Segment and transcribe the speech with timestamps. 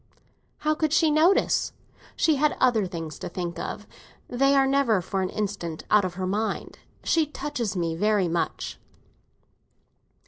[0.57, 1.73] "How could she notice?
[2.15, 3.85] She had other things to think of;
[4.27, 6.79] they are never for an instant out of her mind.
[7.03, 8.79] She touches me very much."